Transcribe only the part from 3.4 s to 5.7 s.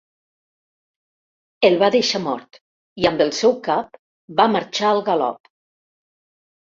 seu cap, va marxar al galop.